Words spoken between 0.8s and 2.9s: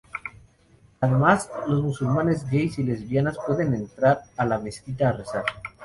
Además, los musulmanes gays y